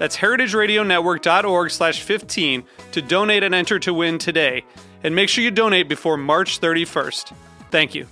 That's 0.00 0.16
heritageradionetwork.org 0.16 1.70
slash 1.70 2.02
15 2.02 2.64
to 2.92 3.02
donate 3.02 3.42
and 3.42 3.54
enter 3.54 3.78
to 3.80 3.92
win 3.92 4.16
today. 4.16 4.64
And 5.04 5.14
make 5.14 5.28
sure 5.28 5.44
you 5.44 5.50
donate 5.50 5.90
before 5.90 6.16
March 6.16 6.58
31st. 6.58 7.34
Thank 7.70 7.94
you. 7.94 8.06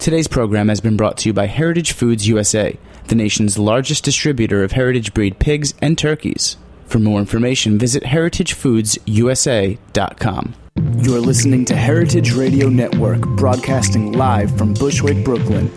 Today's 0.00 0.26
program 0.26 0.68
has 0.70 0.80
been 0.80 0.96
brought 0.96 1.18
to 1.18 1.28
you 1.28 1.32
by 1.32 1.46
Heritage 1.46 1.92
Foods 1.92 2.26
USA, 2.26 2.76
the 3.06 3.14
nation's 3.14 3.56
largest 3.56 4.02
distributor 4.02 4.64
of 4.64 4.72
heritage 4.72 5.14
breed 5.14 5.38
pigs 5.38 5.72
and 5.80 5.96
turkeys. 5.96 6.56
For 6.86 6.98
more 6.98 7.20
information, 7.20 7.78
visit 7.78 8.02
heritagefoodsusa.com. 8.02 10.54
You're 10.96 11.20
listening 11.20 11.64
to 11.66 11.76
Heritage 11.76 12.32
Radio 12.32 12.68
Network, 12.68 13.20
broadcasting 13.36 14.10
live 14.12 14.58
from 14.58 14.74
Bushwick, 14.74 15.24
Brooklyn. 15.24 15.70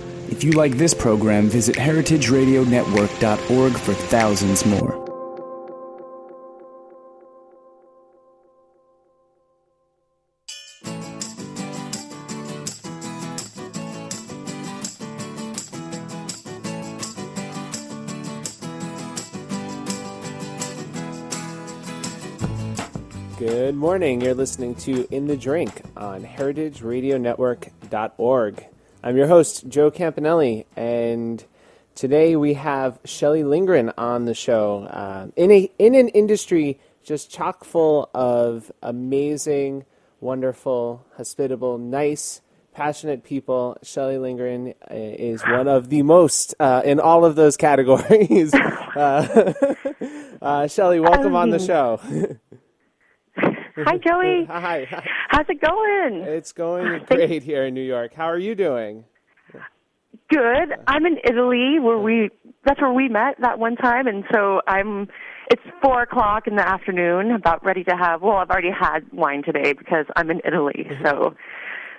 If 0.43 0.47
you 0.47 0.53
like 0.57 0.73
this 0.73 0.93
program, 0.93 1.47
visit 1.47 1.77
heritageradionetwork.org 1.77 3.71
for 3.71 3.93
thousands 3.93 4.65
more. 4.65 4.99
Good 23.39 23.75
morning. 23.75 24.19
You're 24.19 24.33
listening 24.33 24.75
to 24.75 25.07
In 25.09 25.27
the 25.27 25.37
Drink 25.37 25.83
on 25.95 26.25
heritageradionetwork.org. 26.25 28.72
I'm 29.05 29.17
your 29.17 29.27
host, 29.27 29.67
Joe 29.67 29.91
Campanelli, 29.91 30.63
and 30.77 31.43
today 31.93 32.37
we 32.37 32.53
have 32.53 32.99
Shelly 33.03 33.43
Lindgren 33.43 33.91
on 33.97 34.23
the 34.23 34.33
show. 34.33 34.85
Uh, 34.85 35.27
in, 35.35 35.51
a, 35.51 35.69
in 35.77 35.93
an 35.93 36.07
industry 36.07 36.79
just 37.03 37.29
chock 37.29 37.65
full 37.65 38.09
of 38.13 38.71
amazing, 38.81 39.83
wonderful, 40.21 41.05
hospitable, 41.17 41.77
nice, 41.77 42.39
passionate 42.73 43.25
people, 43.25 43.77
Shelly 43.83 44.17
Lindgren 44.17 44.73
uh, 44.89 44.93
is 44.93 45.41
one 45.43 45.67
of 45.67 45.89
the 45.89 46.01
most 46.01 46.55
uh, 46.61 46.81
in 46.85 47.01
all 47.01 47.25
of 47.25 47.35
those 47.35 47.57
categories. 47.57 48.53
uh, 48.95 49.53
uh, 50.41 50.67
Shelly, 50.67 51.01
welcome 51.01 51.35
on 51.35 51.49
the 51.49 51.59
show. 51.59 51.99
Hi, 53.85 53.97
Joey. 53.97 54.45
Hi. 54.45 54.87
How's 55.29 55.47
it 55.49 55.59
going? 55.59 56.21
It's 56.21 56.51
going 56.51 57.03
great 57.05 57.41
here 57.41 57.65
in 57.65 57.73
New 57.73 57.81
York. 57.81 58.13
How 58.13 58.25
are 58.25 58.37
you 58.37 58.53
doing? 58.53 59.03
Good. 60.29 60.75
I'm 60.87 61.05
in 61.07 61.17
Italy, 61.23 61.79
where 61.79 61.97
we 61.97 62.29
that's 62.65 62.79
where 62.79 62.93
we 62.93 63.09
met 63.09 63.35
that 63.39 63.57
one 63.57 63.75
time, 63.75 64.07
and 64.07 64.23
so 64.31 64.61
I'm. 64.67 65.07
It's 65.51 65.61
four 65.81 66.03
o'clock 66.03 66.47
in 66.47 66.55
the 66.55 66.67
afternoon. 66.67 67.31
About 67.31 67.65
ready 67.65 67.83
to 67.85 67.95
have. 67.97 68.21
Well, 68.21 68.37
I've 68.37 68.49
already 68.49 68.71
had 68.71 69.11
wine 69.11 69.43
today 69.43 69.73
because 69.73 70.05
I'm 70.15 70.29
in 70.29 70.41
Italy. 70.45 70.87
So. 71.03 71.35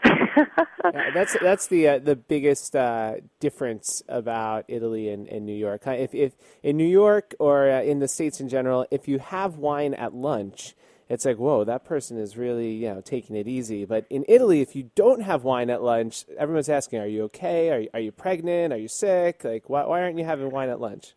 Yeah, 0.06 1.10
that's 1.14 1.34
that's 1.40 1.66
the 1.68 1.88
uh, 1.88 1.98
the 1.98 2.14
biggest 2.14 2.76
uh, 2.76 3.14
difference 3.40 4.02
about 4.06 4.66
Italy 4.68 5.08
and, 5.08 5.26
and 5.28 5.46
New 5.46 5.56
York. 5.56 5.86
If 5.86 6.14
if 6.14 6.34
in 6.62 6.76
New 6.76 6.86
York 6.86 7.34
or 7.38 7.70
uh, 7.70 7.82
in 7.82 8.00
the 8.00 8.08
states 8.08 8.38
in 8.38 8.48
general, 8.50 8.86
if 8.90 9.08
you 9.08 9.18
have 9.18 9.56
wine 9.56 9.94
at 9.94 10.14
lunch, 10.14 10.74
it's 11.08 11.24
like, 11.24 11.36
whoa, 11.36 11.64
that 11.64 11.84
person 11.84 12.18
is 12.18 12.36
really, 12.36 12.72
you 12.72 12.88
know, 12.88 13.00
taking 13.00 13.36
it 13.36 13.46
easy. 13.46 13.84
But 13.84 14.06
in 14.08 14.24
Italy, 14.26 14.62
if 14.62 14.74
you 14.74 14.90
don't 14.94 15.22
have 15.22 15.44
wine 15.44 15.68
at 15.70 15.82
lunch, 15.82 16.24
everyone's 16.38 16.68
asking, 16.68 17.00
are 17.00 17.06
you 17.06 17.24
okay? 17.24 17.70
Are 17.70 17.80
you, 17.80 17.88
are 17.94 18.00
you 18.00 18.12
pregnant? 18.12 18.72
Are 18.72 18.78
you 18.78 18.88
sick? 18.88 19.44
Like, 19.44 19.68
why, 19.68 19.84
why 19.84 20.02
aren't 20.02 20.18
you 20.18 20.24
having 20.24 20.50
wine 20.50 20.70
at 20.70 20.80
lunch? 20.80 21.14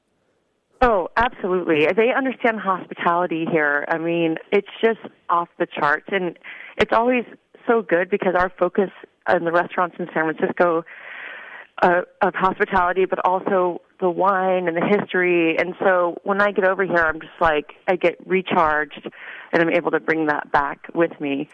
Oh, 0.81 1.09
absolutely. 1.15 1.87
They 1.95 2.13
understand 2.15 2.59
hospitality 2.59 3.45
here. 3.49 3.85
I 3.87 3.97
mean, 3.97 4.35
it's 4.51 4.67
just 4.83 4.99
off 5.29 5.49
the 5.57 5.65
charts. 5.65 6.05
And 6.11 6.37
it's 6.77 6.93
always 6.93 7.23
so 7.65 7.81
good 7.81 8.09
because 8.09 8.35
our 8.37 8.51
focus 8.59 8.91
in 9.33 9.45
the 9.45 9.51
restaurants 9.51 9.95
in 9.99 10.07
San 10.13 10.33
Francisco 10.33 10.83
uh, 11.81 12.01
of 12.21 12.33
hospitality, 12.35 13.05
but 13.05 13.19
also 13.25 13.81
the 13.99 14.09
wine 14.09 14.67
and 14.67 14.77
the 14.77 14.85
history. 14.85 15.57
And 15.57 15.75
so 15.79 16.17
when 16.23 16.41
I 16.41 16.51
get 16.51 16.65
over 16.65 16.83
here, 16.83 16.97
I'm 16.97 17.19
just 17.19 17.39
like, 17.41 17.73
I 17.87 17.95
get 17.95 18.15
recharged 18.25 19.09
and 19.51 19.61
I'm 19.61 19.69
able 19.69 19.91
to 19.91 19.99
bring 19.99 20.27
that 20.27 20.51
back 20.51 20.87
with 20.93 21.19
me. 21.19 21.49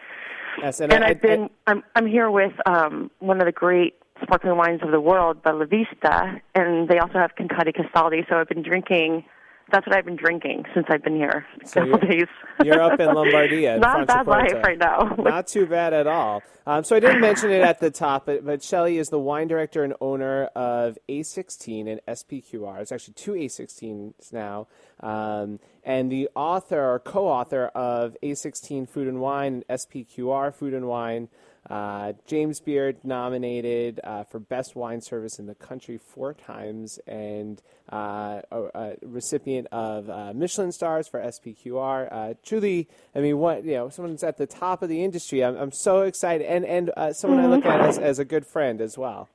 Yes, 0.60 0.80
and, 0.80 0.92
And 0.92 1.04
I, 1.04 1.08
I've 1.08 1.22
been, 1.22 1.50
I'm, 1.66 1.82
I'm 1.96 2.06
here 2.06 2.30
with 2.30 2.52
um, 2.66 3.10
one 3.18 3.40
of 3.40 3.46
the 3.46 3.52
great 3.52 3.94
sparkling 4.22 4.56
wines 4.56 4.80
of 4.82 4.90
the 4.90 5.00
world, 5.00 5.42
Bellavista, 5.42 6.40
and 6.54 6.88
they 6.88 6.98
also 6.98 7.14
have 7.14 7.34
Contadi 7.34 7.74
Castaldi. 7.74 8.28
So 8.28 8.36
I've 8.36 8.48
been 8.48 8.62
drinking. 8.62 9.24
That's 9.72 9.86
what 9.86 9.96
I've 9.96 10.04
been 10.04 10.16
drinking 10.16 10.64
since 10.74 10.86
I've 10.88 11.02
been 11.02 11.16
here. 11.16 11.46
a 11.62 11.66
So 11.66 11.80
couple 11.80 12.08
you're- 12.08 12.18
days. 12.20 12.28
You're 12.62 12.80
up 12.80 13.00
in 13.00 13.08
Lombardia. 13.16 13.74
in 13.74 13.80
Not 13.80 14.02
a 14.02 14.06
bad 14.06 14.26
life 14.26 14.52
right 14.62 14.78
now. 14.78 15.14
Not 15.18 15.46
too 15.48 15.66
bad 15.66 15.92
at 15.92 16.06
all. 16.06 16.42
Um, 16.66 16.84
so 16.84 16.94
I 16.96 17.00
didn't 17.00 17.20
mention 17.20 17.50
it 17.50 17.62
at 17.62 17.80
the 17.80 17.90
top, 17.90 18.26
but, 18.26 18.44
but 18.44 18.62
Shelly 18.62 18.96
is 18.98 19.08
the 19.08 19.18
wine 19.18 19.48
director 19.48 19.82
and 19.84 19.92
owner 20.00 20.44
of 20.54 20.96
A16 21.08 21.88
and 21.90 22.00
SPQR. 22.06 22.80
It's 22.80 22.92
actually 22.92 23.14
two 23.14 23.32
A16s 23.32 24.32
now. 24.32 24.66
Um, 25.00 25.58
and 25.82 26.10
the 26.10 26.28
author 26.34 26.80
or 26.94 26.98
co-author 27.00 27.66
of 27.74 28.16
A16 28.22 28.88
Food 28.88 29.08
and 29.08 29.20
Wine 29.20 29.64
and 29.68 29.80
SPQR 29.80 30.54
Food 30.54 30.74
and 30.74 30.86
Wine. 30.86 31.28
Uh, 31.70 32.12
James 32.26 32.60
Beard 32.60 32.98
nominated 33.04 33.98
uh, 34.04 34.24
for 34.24 34.38
Best 34.38 34.76
Wine 34.76 35.00
Service 35.00 35.38
in 35.38 35.46
the 35.46 35.54
country 35.54 35.98
four 35.98 36.34
times, 36.34 36.98
and 37.06 37.62
uh, 37.90 38.42
a, 38.50 38.62
a 38.74 38.92
recipient 39.02 39.66
of 39.72 40.10
uh, 40.10 40.32
Michelin 40.34 40.72
stars 40.72 41.08
for 41.08 41.20
SPQR. 41.20 42.08
Uh, 42.12 42.34
truly, 42.44 42.88
I 43.14 43.20
mean, 43.20 43.38
what 43.38 43.64
you 43.64 43.74
know, 43.74 43.88
someone's 43.88 44.22
at 44.22 44.36
the 44.36 44.46
top 44.46 44.82
of 44.82 44.90
the 44.90 45.02
industry. 45.02 45.42
I'm, 45.42 45.56
I'm 45.56 45.72
so 45.72 46.02
excited, 46.02 46.46
and 46.46 46.66
and 46.66 46.90
uh, 46.96 47.12
someone 47.14 47.40
I 47.40 47.46
look 47.46 47.64
at 47.64 47.80
as, 47.80 47.98
as 47.98 48.18
a 48.18 48.24
good 48.24 48.46
friend 48.46 48.80
as 48.82 48.98
well. 48.98 49.28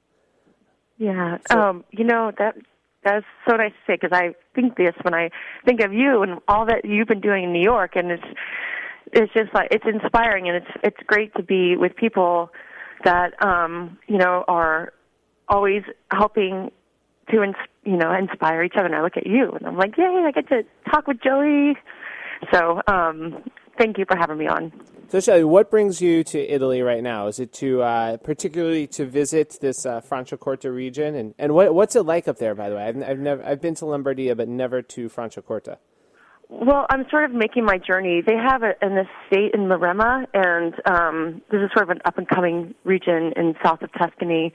Yeah. 0.98 1.38
So- 1.50 1.60
um, 1.60 1.84
you 1.92 2.04
know 2.04 2.32
that 2.38 2.56
that's 3.04 3.26
so 3.48 3.56
nice 3.56 3.72
to 3.72 3.78
say 3.88 3.98
because 4.00 4.12
I 4.12 4.36
think 4.54 4.76
this 4.76 4.94
when 5.02 5.14
I 5.14 5.32
think 5.66 5.82
of 5.82 5.94
you 5.94 6.22
and 6.22 6.40
all 6.48 6.66
that 6.66 6.86
you've 6.86 7.08
been 7.08 7.22
doing 7.22 7.46
in 7.46 7.54
New 7.54 7.64
York, 7.64 7.96
and 7.96 8.12
it's 8.12 8.24
it's 9.14 9.34
just 9.34 9.54
like 9.54 9.70
it's 9.72 9.86
inspiring 9.86 10.48
and 10.48 10.58
it's 10.58 10.72
it's 10.84 10.98
great 11.08 11.34
to 11.36 11.44
be 11.44 11.76
with 11.76 11.96
people 11.96 12.52
that 13.04 13.34
um, 13.44 13.98
you 14.08 14.18
know 14.18 14.44
are 14.48 14.94
always 15.48 15.84
helping 16.12 16.72
to 17.32 17.44
ins- 17.44 17.56
you 17.84 17.98
know 17.98 18.14
inspire 18.14 18.64
each 18.64 18.74
other. 18.76 18.86
And 18.86 18.96
I 18.96 19.02
look 19.02 19.18
at 19.18 19.28
you 19.28 19.52
and 19.52 19.66
I'm 19.68 19.78
like, 19.78 19.98
yay! 19.98 20.24
I 20.26 20.32
get 20.32 20.48
to 20.50 20.64
talk 20.92 21.08
with 21.08 21.22
Joey. 21.22 21.76
So 22.54 22.82
um, 22.88 23.44
thank 23.78 23.98
you 23.98 24.06
for 24.06 24.18
having 24.18 24.38
me 24.38 24.48
on. 24.48 24.72
So, 25.10 25.20
Shelly, 25.20 25.44
what 25.44 25.72
brings 25.72 26.02
you 26.02 26.24
to 26.26 26.40
Italy 26.40 26.84
right 26.84 27.02
now? 27.02 27.26
Is 27.28 27.40
it 27.40 27.52
to 27.54 27.82
uh, 27.82 28.18
particularly 28.18 28.86
to 28.88 29.06
visit 29.06 29.58
this 29.60 29.84
uh, 29.84 30.02
Franciacorta 30.02 30.72
region, 30.74 31.16
and, 31.16 31.34
and 31.40 31.56
what, 31.56 31.74
what's 31.74 31.96
it 31.96 32.04
like 32.04 32.28
up 32.28 32.38
there? 32.38 32.54
By 32.54 32.70
the 32.70 32.76
way, 32.76 32.84
I've, 32.84 33.02
I've 33.02 33.20
never 33.20 33.44
I've 33.44 33.60
been 33.60 33.74
to 33.76 33.86
Lombardia, 33.86 34.38
but 34.38 34.48
never 34.48 34.84
to 34.84 35.10
Franciacorta. 35.10 35.78
Well, 36.52 36.88
I'm 36.90 37.06
sort 37.12 37.26
of 37.26 37.32
making 37.32 37.64
my 37.64 37.78
journey. 37.78 38.22
They 38.26 38.36
have 38.36 38.64
a, 38.64 38.74
an 38.82 38.94
estate 38.98 39.54
in 39.54 39.68
Maremma, 39.68 40.26
and 40.34 40.74
um, 40.86 41.42
this 41.52 41.62
is 41.62 41.70
sort 41.76 41.84
of 41.84 41.90
an 41.92 42.00
up 42.06 42.18
and 42.18 42.28
coming 42.28 42.74
region 42.84 43.34
in 43.36 43.54
south 43.64 43.84
of 43.84 43.92
Tuscany, 43.94 44.52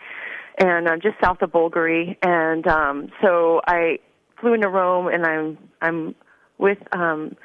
and 0.58 0.88
uh, 0.88 0.96
just 0.96 1.14
south 1.22 1.40
of 1.40 1.52
Bolgheri. 1.52 2.16
And 2.20 2.66
um, 2.66 3.10
so 3.22 3.60
I 3.68 4.00
flew 4.40 4.54
into 4.54 4.68
Rome, 4.68 5.06
and 5.06 5.24
I'm 5.24 5.58
I'm 5.80 6.16
with 6.58 6.78
um, 6.90 7.36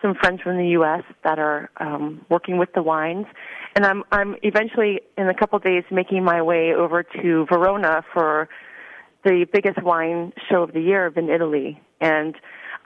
some 0.00 0.14
friends 0.14 0.40
from 0.40 0.56
the 0.56 0.68
U.S. 0.68 1.02
that 1.24 1.40
are 1.40 1.68
um, 1.78 2.24
working 2.30 2.58
with 2.58 2.72
the 2.76 2.82
wines, 2.82 3.26
and 3.74 3.84
I'm 3.84 4.04
I'm 4.12 4.36
eventually 4.44 5.00
in 5.18 5.28
a 5.28 5.34
couple 5.34 5.56
of 5.56 5.64
days 5.64 5.82
making 5.90 6.22
my 6.22 6.40
way 6.42 6.74
over 6.74 7.02
to 7.02 7.46
Verona 7.52 8.04
for 8.12 8.48
the 9.24 9.46
biggest 9.52 9.82
wine 9.82 10.32
show 10.48 10.62
of 10.62 10.72
the 10.72 10.80
year 10.80 11.12
in 11.16 11.28
Italy. 11.28 11.80
And 12.00 12.36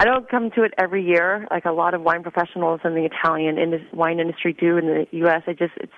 I 0.00 0.04
don't 0.04 0.28
come 0.28 0.50
to 0.52 0.62
it 0.62 0.72
every 0.78 1.04
year 1.04 1.46
like 1.50 1.64
a 1.64 1.72
lot 1.72 1.94
of 1.94 2.02
wine 2.02 2.22
professionals 2.22 2.80
in 2.84 2.94
the 2.94 3.04
Italian 3.04 3.58
in 3.58 3.70
the 3.70 3.80
wine 3.92 4.20
industry 4.20 4.52
do 4.52 4.76
in 4.76 4.86
the 4.86 5.06
U.S. 5.18 5.42
I 5.46 5.52
just 5.52 5.72
it's 5.78 5.92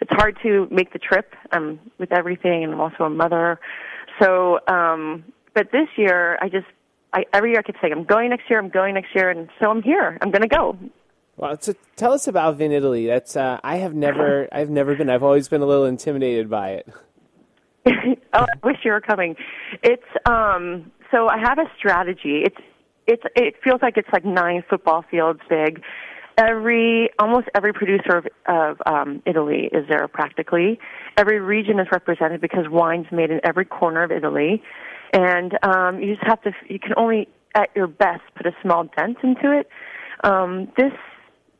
it's 0.00 0.10
hard 0.12 0.38
to 0.42 0.68
make 0.70 0.92
the 0.92 0.98
trip 0.98 1.34
um, 1.52 1.80
with 1.98 2.12
everything, 2.12 2.62
and 2.62 2.72
I'm 2.72 2.80
also 2.80 3.04
a 3.04 3.10
mother. 3.10 3.58
So, 4.20 4.60
um, 4.68 5.24
but 5.54 5.72
this 5.72 5.88
year 5.96 6.38
I 6.40 6.48
just 6.48 6.66
I, 7.12 7.24
every 7.32 7.50
year 7.50 7.60
I 7.60 7.62
keep 7.62 7.76
saying 7.80 7.92
I'm 7.92 8.04
going 8.04 8.30
next 8.30 8.50
year, 8.50 8.58
I'm 8.58 8.68
going 8.68 8.94
next 8.94 9.14
year, 9.14 9.30
and 9.30 9.48
so 9.60 9.70
I'm 9.70 9.82
here. 9.82 10.18
I'm 10.20 10.30
going 10.30 10.42
to 10.42 10.48
go. 10.48 10.78
Well, 11.36 11.56
so 11.60 11.74
tell 11.96 12.12
us 12.12 12.26
about 12.26 12.58
Vinitaly. 12.58 13.06
That's 13.06 13.34
uh, 13.36 13.60
I 13.64 13.76
have 13.76 13.94
never 13.94 14.48
I've 14.52 14.70
never 14.70 14.94
been. 14.94 15.08
I've 15.08 15.22
always 15.22 15.48
been 15.48 15.62
a 15.62 15.66
little 15.66 15.86
intimidated 15.86 16.50
by 16.50 16.70
it. 16.72 16.88
oh, 17.86 17.92
I 18.34 18.46
wish 18.62 18.76
you 18.84 18.92
were 18.92 19.00
coming. 19.00 19.36
It's 19.82 20.02
um 20.26 20.92
so 21.10 21.28
I 21.28 21.38
have 21.38 21.58
a 21.58 21.64
strategy. 21.78 22.42
It's 22.44 22.60
it's 23.08 23.22
it 23.34 23.54
feels 23.64 23.80
like 23.82 23.96
it's 23.96 24.08
like 24.12 24.24
nine 24.24 24.62
football 24.68 25.04
fields 25.10 25.40
big. 25.48 25.82
Every 26.36 27.10
almost 27.18 27.48
every 27.54 27.72
producer 27.72 28.18
of, 28.18 28.26
of 28.46 28.76
um, 28.86 29.22
Italy 29.26 29.68
is 29.72 29.88
there 29.88 30.06
practically. 30.06 30.78
Every 31.16 31.40
region 31.40 31.80
is 31.80 31.88
represented 31.90 32.40
because 32.40 32.66
wine's 32.68 33.06
made 33.10 33.30
in 33.30 33.40
every 33.42 33.64
corner 33.64 34.04
of 34.04 34.12
Italy, 34.12 34.62
and 35.12 35.58
um, 35.64 36.00
you 36.00 36.14
just 36.14 36.26
have 36.28 36.40
to. 36.42 36.52
You 36.68 36.78
can 36.78 36.92
only 36.96 37.28
at 37.56 37.70
your 37.74 37.88
best 37.88 38.22
put 38.36 38.46
a 38.46 38.52
small 38.62 38.84
dent 38.96 39.16
into 39.24 39.58
it. 39.58 39.68
Um, 40.22 40.70
this 40.76 40.92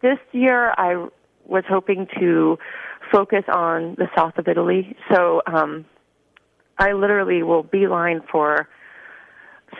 this 0.02 0.18
year 0.32 0.74
I 0.76 1.08
was 1.46 1.64
hoping 1.68 2.06
to 2.20 2.58
focus 3.10 3.44
on 3.52 3.96
the 3.96 4.06
south 4.14 4.36
of 4.36 4.46
Italy. 4.46 4.94
So 5.10 5.40
um, 5.46 5.86
I 6.78 6.92
literally 6.92 7.42
will 7.42 7.62
beeline 7.62 8.20
for 8.30 8.68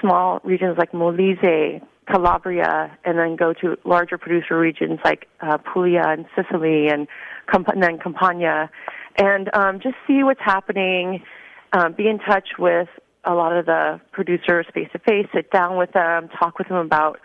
small 0.01 0.41
regions 0.45 0.77
like 0.79 0.93
Molise, 0.93 1.83
Calabria, 2.11 2.97
and 3.05 3.19
then 3.19 3.37
go 3.37 3.53
to 3.53 3.77
larger 3.85 4.19
producer 4.19 4.59
regions 4.59 4.99
like 5.05 5.27
uh, 5.41 5.59
Puglia 5.59 6.03
and 6.07 6.27
Sicily 6.35 6.89
and, 6.89 7.07
Camp- 7.51 7.69
and 7.69 7.83
then 7.83 7.99
Campania, 7.99 8.71
and 9.17 9.51
um, 9.55 9.81
just 9.81 9.97
see 10.07 10.23
what's 10.23 10.41
happening. 10.41 11.23
Um, 11.73 11.93
be 11.93 12.09
in 12.09 12.19
touch 12.19 12.49
with 12.59 12.89
a 13.25 13.35
lot 13.35 13.55
of 13.55 13.67
the 13.67 14.01
producers 14.13 14.67
face 14.73 14.89
to 14.93 14.99
face. 15.01 15.27
Sit 15.35 15.51
down 15.51 15.77
with 15.77 15.93
them, 15.93 16.29
talk 16.39 16.59
with 16.59 16.69
them 16.69 16.79
about 16.79 17.19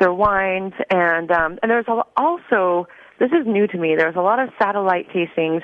their 0.00 0.12
wines, 0.12 0.72
and 0.90 1.30
um, 1.30 1.58
and 1.62 1.70
there's 1.70 1.86
also 2.16 2.88
this 3.20 3.30
is 3.30 3.46
new 3.46 3.66
to 3.68 3.78
me. 3.78 3.94
There's 3.96 4.16
a 4.16 4.20
lot 4.20 4.40
of 4.40 4.48
satellite 4.58 5.08
tastings 5.10 5.62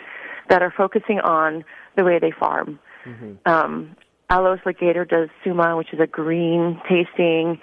that 0.48 0.62
are 0.62 0.72
focusing 0.76 1.18
on 1.20 1.64
the 1.96 2.04
way 2.04 2.18
they 2.20 2.30
farm. 2.30 2.78
Mm-hmm. 3.04 3.48
Um, 3.50 3.96
Alois 4.30 4.60
Lageder 4.64 5.08
does 5.08 5.28
Summa, 5.44 5.76
which 5.76 5.92
is 5.92 6.00
a 6.00 6.06
green 6.06 6.80
tasting. 6.88 7.60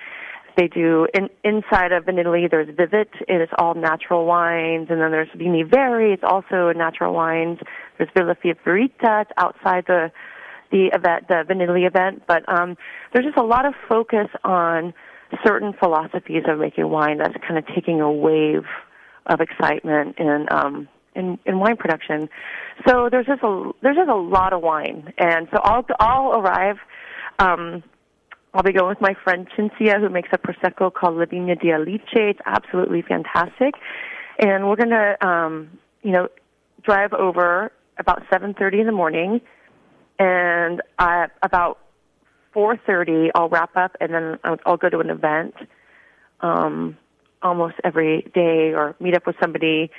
They 0.58 0.68
do 0.68 1.08
in, 1.14 1.30
inside 1.44 1.92
of 1.92 2.08
in 2.08 2.18
Italy. 2.18 2.48
There's 2.50 2.68
Vivit, 2.76 3.08
it's 3.28 3.52
all 3.58 3.76
natural 3.76 4.26
wines, 4.26 4.88
and 4.90 5.00
then 5.00 5.12
there's 5.12 5.30
Vini 5.36 5.64
Veri. 5.64 6.14
It's 6.14 6.24
also 6.24 6.74
natural 6.74 7.14
wines. 7.14 7.60
There's 7.98 8.10
Villa 8.16 8.36
Favorita. 8.44 9.22
It's 9.22 9.32
outside 9.38 9.86
the 9.88 10.12
the 10.72 10.90
event, 10.94 11.30
the 11.30 11.44
Vinitaly 11.48 11.88
event. 11.88 12.24
But 12.28 12.44
um, 12.50 12.76
there's 13.14 13.26
just 13.26 13.38
a 13.38 13.44
lot 13.44 13.66
of 13.66 13.74
focus 13.88 14.28
on 14.44 14.94
certain 15.46 15.74
philosophies 15.74 16.44
of 16.48 16.60
making 16.60 16.90
wine 16.90 17.20
that's 17.20 17.36
kind 17.48 17.58
of 17.58 17.66
taking 17.74 18.02
a 18.02 18.12
wave 18.12 18.66
of 19.28 19.40
excitement 19.42 20.16
and 20.18 20.52
um, 20.52 20.88
in, 21.18 21.40
in 21.46 21.60
wine 21.60 21.76
production. 21.76 22.30
So 22.88 23.10
there's 23.12 23.26
just 23.26 23.44
a 23.44 23.72
there's 23.82 23.98
just 23.98 24.10
a 24.10 24.16
lot 24.16 24.54
of 24.54 24.62
wine, 24.62 25.14
and 25.18 25.48
so 25.52 25.60
I'll 25.64 25.86
I'll 26.00 26.40
arrive. 26.40 26.78
Um, 27.40 27.84
I'll 28.54 28.64
be 28.64 28.72
going 28.72 28.90
with 28.90 29.02
my 29.02 29.16
friend 29.24 29.48
Cinzia, 29.58 30.00
who 30.00 30.10
makes 30.10 30.30
a 30.32 30.38
prosecco 30.38 30.94
called 30.94 31.18
La 31.18 31.26
Vigna 31.26 31.60
di 31.60 31.72
Alice. 31.72 32.02
It's 32.14 32.40
absolutely 32.46 33.02
fantastic, 33.02 33.74
and 34.40 34.70
we're 34.70 34.76
gonna 34.76 35.16
um, 35.22 35.80
you 36.04 36.12
know 36.12 36.30
drive 36.84 37.14
over 37.14 37.72
about 37.98 38.24
7:30 38.32 38.82
in 38.82 38.86
the 38.86 38.92
morning, 38.92 39.42
and 40.20 40.82
uh, 41.00 41.28
about 41.42 41.80
4:30 42.56 43.32
I'll 43.36 43.50
wrap 43.50 43.76
up, 43.76 43.98
and 44.00 44.14
then 44.14 44.40
I'll, 44.44 44.58
I'll 44.66 44.78
go 44.78 44.90
to 44.90 45.00
an 45.00 45.10
event. 45.10 45.56
Um, 46.40 46.98
almost 47.42 47.76
every 47.84 48.30
day 48.34 48.74
or 48.74 48.96
meet 49.00 49.16
up 49.16 49.26
with 49.28 49.36
somebody 49.42 49.92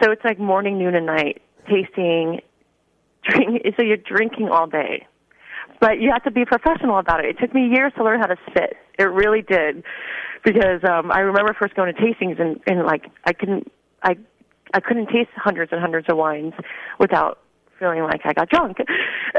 so 0.00 0.10
it's 0.10 0.24
like 0.24 0.38
morning, 0.38 0.78
noon, 0.78 0.94
and 0.94 1.06
night 1.06 1.42
tasting, 1.68 2.40
drink. 3.24 3.62
So 3.76 3.82
you're 3.82 3.96
drinking 3.96 4.48
all 4.48 4.66
day, 4.66 5.06
but 5.80 6.00
you 6.00 6.10
have 6.12 6.24
to 6.24 6.30
be 6.30 6.44
professional 6.44 6.98
about 6.98 7.24
it. 7.24 7.36
It 7.36 7.38
took 7.40 7.54
me 7.54 7.68
years 7.68 7.92
to 7.96 8.04
learn 8.04 8.20
how 8.20 8.26
to 8.26 8.36
spit. 8.50 8.76
It 8.98 9.04
really 9.04 9.42
did, 9.42 9.82
because 10.44 10.82
um, 10.84 11.10
I 11.10 11.20
remember 11.20 11.54
first 11.58 11.74
going 11.74 11.94
to 11.94 12.00
tastings 12.00 12.40
and, 12.40 12.60
and 12.66 12.84
like 12.84 13.06
I 13.24 13.32
couldn't, 13.32 13.70
I, 14.02 14.16
I 14.74 14.80
couldn't 14.80 15.06
taste 15.06 15.30
hundreds 15.36 15.72
and 15.72 15.80
hundreds 15.80 16.08
of 16.08 16.16
wines 16.16 16.54
without 16.98 17.38
feeling 17.82 18.02
like 18.02 18.20
I 18.24 18.32
got 18.32 18.48
drunk. 18.48 18.78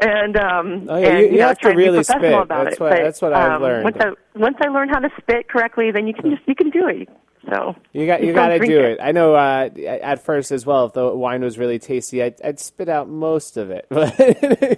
And 0.02 0.36
um 0.38 0.88
oh, 0.90 0.98
yeah, 0.98 1.08
and, 1.08 1.20
you, 1.20 1.26
you, 1.26 1.32
you 1.34 1.38
know, 1.38 1.48
have 1.50 1.60
to 1.60 1.70
really 1.70 2.04
spit. 2.04 2.34
About 2.34 2.66
that's 2.66 2.78
it. 2.78 2.80
what 2.82 2.90
but, 2.90 3.04
that's 3.04 3.22
what 3.22 3.32
I've 3.32 3.52
um, 3.54 3.62
learned. 3.62 3.84
Once 3.84 3.98
I 4.00 4.14
once 4.36 4.58
I 4.60 4.70
learned 4.70 4.90
how 4.92 5.00
to 5.00 5.10
spit 5.22 5.48
correctly, 5.48 5.92
then 5.92 6.08
you 6.08 6.16
can 6.16 6.32
just 6.32 6.42
you 6.48 6.56
can 6.56 6.72
do 6.72 6.88
it. 6.88 7.08
So 7.50 7.76
you 7.92 8.06
got 8.06 8.24
you 8.24 8.34
got 8.34 8.50
to 8.50 8.60
do 8.60 8.80
it. 8.80 8.92
it. 8.94 9.00
I 9.02 9.12
know 9.12 9.36
uh, 9.36 9.70
at 10.02 10.24
first 10.24 10.52
as 10.52 10.66
well. 10.66 10.86
If 10.86 10.94
the 10.94 11.14
wine 11.14 11.42
was 11.42 11.58
really 11.58 11.78
tasty, 11.78 12.24
I'd, 12.24 12.42
I'd 12.42 12.60
spit 12.60 12.88
out 12.88 13.10
most 13.10 13.58
of 13.58 13.70
it, 13.70 13.86
but 13.90 14.18
you 14.18 14.32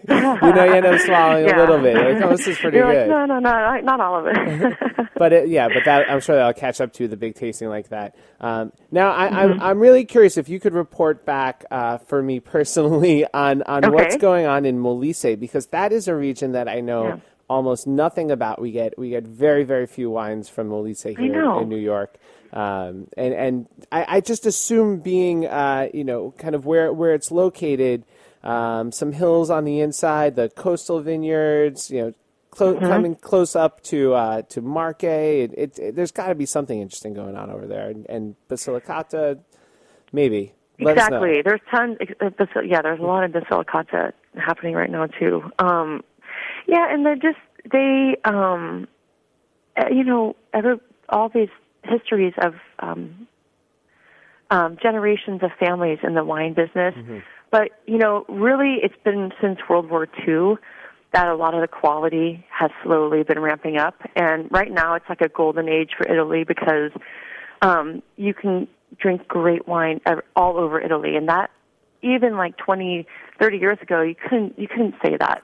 know, 0.07 0.63
you 0.65 0.73
end 0.73 0.85
up 0.85 0.99
swallowing 1.01 1.45
yeah. 1.47 1.57
a 1.57 1.59
little 1.59 1.79
bit. 1.79 1.95
Like, 1.95 2.23
oh, 2.23 2.35
this 2.35 2.47
is 2.47 2.57
pretty 2.57 2.77
You're 2.77 2.91
good. 2.91 3.09
Like, 3.09 3.27
no, 3.27 3.39
no, 3.39 3.39
no, 3.39 3.79
not 3.81 4.01
all 4.01 4.19
of 4.19 4.27
it. 4.27 4.77
but 5.15 5.31
it, 5.31 5.49
yeah, 5.49 5.67
but 5.67 5.85
that 5.85 6.09
I'm 6.09 6.21
sure 6.21 6.35
that'll 6.35 6.53
catch 6.53 6.81
up 6.81 6.91
to 6.93 7.07
the 7.07 7.17
big 7.17 7.35
tasting 7.35 7.69
like 7.69 7.89
that. 7.89 8.15
Um, 8.39 8.71
now, 8.91 9.11
I, 9.11 9.27
am 9.27 9.33
mm-hmm. 9.33 9.61
I'm, 9.61 9.61
I'm 9.61 9.79
really 9.79 10.05
curious 10.05 10.37
if 10.37 10.49
you 10.49 10.59
could 10.59 10.73
report 10.73 11.23
back 11.23 11.65
uh, 11.69 11.99
for 11.99 12.23
me 12.23 12.39
personally 12.39 13.25
on 13.31 13.61
on 13.63 13.85
okay. 13.85 13.93
what's 13.93 14.17
going 14.17 14.47
on 14.47 14.65
in 14.65 14.79
Molise 14.79 15.39
because 15.39 15.67
that 15.67 15.91
is 15.91 16.07
a 16.07 16.15
region 16.15 16.53
that 16.53 16.67
I 16.67 16.81
know. 16.81 17.07
Yeah. 17.07 17.19
Almost 17.47 17.85
nothing 17.85 18.31
about. 18.31 18.59
We 18.59 18.71
get 18.71 18.97
we 18.97 19.09
get 19.09 19.23
very 19.23 19.63
very 19.63 19.85
few 19.85 20.09
wines 20.09 20.49
from 20.49 20.69
Molise 20.69 21.17
here 21.17 21.59
in 21.61 21.69
New 21.69 21.77
York. 21.77 22.17
Um, 22.53 23.07
and 23.17 23.33
and 23.33 23.67
I, 23.91 24.05
I, 24.07 24.21
just 24.21 24.45
assume 24.45 24.99
being 24.99 25.45
uh, 25.45 25.89
you 25.93 26.05
know 26.05 26.33
kind 26.37 26.55
of 26.55 26.65
where 26.65 26.93
where 26.93 27.13
it's 27.13 27.29
located, 27.29 28.05
um, 28.43 28.93
some 28.93 29.11
hills 29.11 29.49
on 29.49 29.65
the 29.65 29.81
inside, 29.81 30.35
the 30.35 30.49
coastal 30.49 31.01
vineyards, 31.01 31.91
you 31.91 32.01
know, 32.01 32.13
clo- 32.51 32.75
mm-hmm. 32.75 32.85
coming 32.85 33.15
close 33.15 33.55
up 33.55 33.83
to 33.83 34.13
uh, 34.13 34.41
to 34.43 34.61
Marche. 34.61 35.03
It, 35.03 35.53
it, 35.57 35.79
it, 35.79 35.95
there's 35.95 36.11
got 36.11 36.27
to 36.27 36.35
be 36.35 36.45
something 36.45 36.79
interesting 36.79 37.13
going 37.13 37.35
on 37.35 37.51
over 37.51 37.67
there, 37.67 37.89
and, 37.89 38.05
and 38.09 38.35
Basilicata, 38.49 39.39
maybe. 40.11 40.53
Let 40.79 40.97
exactly. 40.97 41.41
There's 41.41 41.61
tons. 41.71 41.97
Uh, 42.21 42.61
yeah, 42.61 42.81
there's 42.81 42.99
a 42.99 43.03
lot 43.03 43.23
of 43.23 43.31
Basilicata 43.31 44.13
happening 44.37 44.75
right 44.75 44.89
now 44.89 45.07
too. 45.07 45.51
Um, 45.59 46.03
yeah, 46.67 46.87
and 46.91 47.05
they're 47.05 47.15
just 47.15 47.37
they, 47.71 48.17
um, 48.23 48.87
uh, 49.77 49.87
you 49.89 50.03
know, 50.03 50.35
every 50.53 50.79
all 51.09 51.29
these 51.29 51.49
histories 51.83 52.33
of 52.41 52.55
um, 52.79 53.27
um, 54.49 54.77
generations 54.81 55.41
of 55.43 55.51
families 55.59 55.99
in 56.03 56.15
the 56.15 56.23
wine 56.23 56.53
business. 56.53 56.93
Mm-hmm. 56.95 57.19
But 57.51 57.71
you 57.85 57.97
know, 57.97 58.25
really, 58.27 58.77
it's 58.81 58.95
been 59.03 59.31
since 59.41 59.59
World 59.69 59.89
War 59.89 60.07
II 60.27 60.55
that 61.13 61.27
a 61.27 61.35
lot 61.35 61.53
of 61.53 61.61
the 61.61 61.67
quality 61.67 62.45
has 62.49 62.71
slowly 62.83 63.23
been 63.23 63.39
ramping 63.39 63.77
up, 63.77 63.95
and 64.15 64.49
right 64.51 64.71
now 64.71 64.95
it's 64.95 65.05
like 65.07 65.21
a 65.21 65.29
golden 65.29 65.69
age 65.69 65.91
for 65.97 66.11
Italy 66.11 66.43
because 66.43 66.91
um, 67.61 68.01
you 68.17 68.33
can 68.33 68.67
drink 68.97 69.27
great 69.27 69.67
wine 69.67 70.01
all 70.35 70.57
over 70.57 70.79
Italy, 70.79 71.15
and 71.15 71.29
that 71.29 71.51
even 72.01 72.35
like 72.37 72.57
20, 72.57 73.07
30 73.39 73.57
years 73.57 73.77
ago, 73.81 74.01
you 74.01 74.15
couldn't 74.15 74.57
you 74.59 74.67
couldn't 74.67 74.95
say 75.03 75.15
that. 75.17 75.43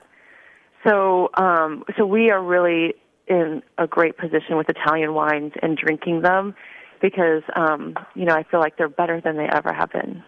So, 0.83 1.29
um, 1.35 1.83
so 1.97 2.05
we 2.05 2.31
are 2.31 2.43
really 2.43 2.95
in 3.27 3.61
a 3.77 3.87
great 3.87 4.17
position 4.17 4.57
with 4.57 4.67
Italian 4.69 5.13
wines 5.13 5.53
and 5.61 5.77
drinking 5.77 6.21
them 6.21 6.55
because 7.01 7.43
um, 7.55 7.95
you 8.15 8.25
know 8.25 8.33
I 8.33 8.43
feel 8.43 8.59
like 8.59 8.77
they're 8.77 8.89
better 8.89 9.21
than 9.21 9.37
they 9.37 9.47
ever 9.51 9.73
have 9.73 9.91
been. 9.91 10.23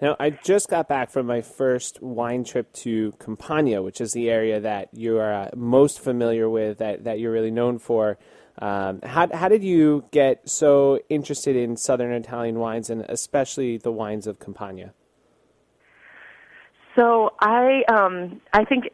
Now, 0.00 0.16
I 0.18 0.30
just 0.30 0.68
got 0.68 0.88
back 0.88 1.12
from 1.12 1.26
my 1.26 1.42
first 1.42 2.02
wine 2.02 2.42
trip 2.42 2.72
to 2.72 3.12
Campania, 3.20 3.82
which 3.82 4.00
is 4.00 4.12
the 4.12 4.30
area 4.30 4.58
that 4.58 4.88
you 4.92 5.18
are 5.18 5.32
uh, 5.32 5.50
most 5.54 6.00
familiar 6.00 6.50
with, 6.50 6.78
that, 6.78 7.04
that 7.04 7.20
you're 7.20 7.30
really 7.30 7.52
known 7.52 7.78
for. 7.78 8.18
Um, 8.58 9.00
how, 9.02 9.28
how 9.32 9.48
did 9.48 9.62
you 9.62 10.04
get 10.10 10.48
so 10.48 10.98
interested 11.08 11.54
in 11.54 11.76
Southern 11.76 12.12
Italian 12.12 12.58
wines 12.58 12.90
and 12.90 13.02
especially 13.02 13.76
the 13.76 13.92
wines 13.92 14.26
of 14.26 14.40
Campania? 14.40 14.92
So 16.96 17.30
I 17.40 17.84
um, 17.88 18.40
I 18.52 18.64
think 18.64 18.90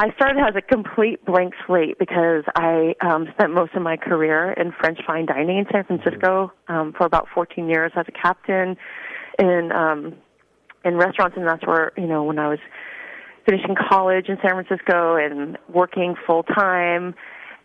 I 0.00 0.12
started 0.14 0.40
as 0.46 0.54
a 0.54 0.62
complete 0.62 1.24
blank 1.24 1.54
slate 1.66 1.98
because 1.98 2.44
I 2.54 2.94
um, 3.00 3.26
spent 3.32 3.52
most 3.52 3.74
of 3.74 3.82
my 3.82 3.96
career 3.96 4.52
in 4.52 4.70
French 4.70 5.00
fine 5.04 5.26
dining 5.26 5.58
in 5.58 5.66
San 5.72 5.82
Francisco 5.82 6.52
um, 6.68 6.94
for 6.96 7.04
about 7.04 7.26
14 7.34 7.68
years 7.68 7.90
as 7.96 8.06
a 8.06 8.12
captain 8.12 8.76
in 9.40 9.72
um, 9.72 10.14
in 10.84 10.96
restaurants, 10.96 11.36
and 11.36 11.48
that's 11.48 11.66
where 11.66 11.90
you 11.96 12.06
know 12.06 12.22
when 12.22 12.38
I 12.38 12.46
was 12.46 12.60
finishing 13.44 13.74
college 13.90 14.28
in 14.28 14.36
San 14.40 14.52
Francisco 14.52 15.16
and 15.16 15.58
working 15.68 16.14
full 16.24 16.44
time 16.44 17.16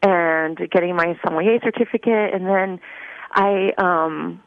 and 0.02 0.58
getting 0.72 0.96
my 0.96 1.16
sommelier 1.24 1.60
certificate, 1.64 2.34
and 2.34 2.48
then 2.48 2.80
I 3.32 3.74
um, 3.78 4.42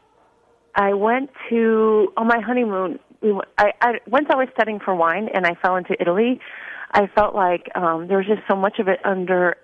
I 0.75 0.93
went 0.93 1.29
to 1.49 2.11
on 2.17 2.27
my 2.27 2.41
honeymoon. 2.45 2.99
We, 3.21 3.31
I, 3.57 3.71
I 3.79 3.91
once 4.07 4.27
I 4.29 4.35
was 4.35 4.49
studying 4.53 4.81
for 4.83 4.93
wine, 4.93 5.29
and 5.33 5.45
I 5.45 5.55
fell 5.61 5.77
into 5.77 5.95
Italy. 6.01 6.41
I 6.91 7.07
felt 7.07 7.35
like 7.35 7.69
um, 7.75 8.07
there 8.07 8.17
was 8.17 8.27
just 8.27 8.41
so 8.47 8.55
much 8.55 8.79
of 8.79 8.87
it 8.87 8.99
under 9.05 9.57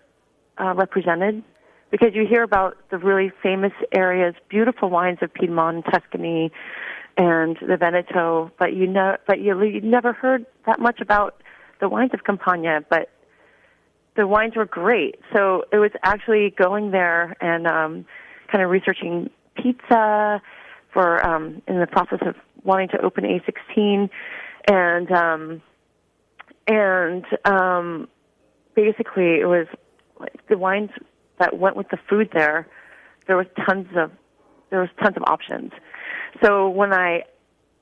uh, 0.60 0.74
represented 0.76 1.44
because 1.92 2.10
you 2.14 2.26
hear 2.28 2.44
about 2.44 2.78
the 2.90 2.98
really 2.98 3.32
famous 3.42 3.72
areas, 3.92 4.36
beautiful 4.50 4.90
wines 4.90 5.20
of 5.22 5.34
Piedmont 5.34 5.86
Tuscany 5.86 6.52
and 7.18 7.58
the 7.62 7.78
Veneto, 7.78 8.52
but 8.58 8.74
you 8.74 8.88
know, 8.88 9.18
but 9.28 9.40
you, 9.40 9.62
you 9.62 9.82
never 9.82 10.12
heard 10.12 10.46
that 10.66 10.80
much 10.80 11.00
about 11.00 11.42
the 11.80 11.88
wines 11.88 12.12
of 12.14 12.24
Campania. 12.24 12.84
But 12.90 13.10
the 14.16 14.26
wines 14.28 14.56
were 14.56 14.66
great, 14.66 15.20
so 15.32 15.66
it 15.72 15.78
was 15.78 15.92
actually 16.02 16.50
going 16.58 16.92
there 16.92 17.36
and 17.42 17.68
um, 17.68 18.06
kind 18.52 18.64
of 18.64 18.72
researching 18.72 19.30
pizza 19.56 20.42
for 20.92 21.26
um, 21.26 21.62
in 21.68 21.80
the 21.80 21.88
process 21.88 22.20
of 22.26 22.36
wanting 22.64 22.90
to 22.90 23.02
open 23.02 23.24
A16, 23.24 24.10
and 24.68 25.12
um, 25.12 25.62
and 26.68 27.26
um, 27.46 28.08
basically 28.76 29.40
it 29.40 29.48
was 29.48 29.68
like 30.20 30.48
the 30.48 30.58
wines 30.58 30.90
that 31.40 31.58
went 31.58 31.76
with 31.76 31.90
the 31.90 31.98
food 32.10 32.30
there. 32.34 32.68
There 33.28 33.38
was 33.38 33.48
tons 33.66 33.88
of 33.96 34.12
there 34.70 34.80
was 34.80 34.90
tons 35.02 35.16
of 35.18 35.24
options. 35.28 35.72
So 36.44 36.70
when 36.70 36.94
I 36.94 37.24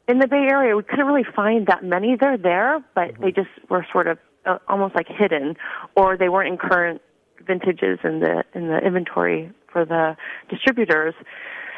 in 0.08 0.20
the 0.20 0.28
Bay 0.28 0.48
Area, 0.50 0.76
we 0.76 0.84
couldn't 0.84 1.06
really 1.06 1.28
find 1.36 1.68
that 1.68 1.84
many. 1.84 2.18
They're 2.20 2.38
there, 2.38 2.84
but 2.96 3.14
mm-hmm. 3.14 3.24
they 3.24 3.32
just 3.32 3.50
were 3.70 3.86
sort 3.92 4.08
of 4.08 4.18
uh, 4.46 4.58
almost 4.68 4.96
like 4.96 5.08
hidden, 5.08 5.56
or 5.96 6.18
they 6.18 6.30
weren't 6.30 6.50
in 6.50 6.58
current 6.58 7.02
vintages 7.46 8.00
in 8.04 8.20
the 8.20 8.44
in 8.54 8.68
the 8.68 8.80
inventory 8.80 9.52
for 9.72 9.86
the 9.86 10.16
distributors. 10.50 11.14